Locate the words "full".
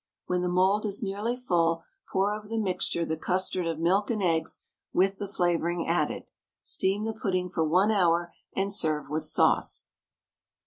1.37-1.83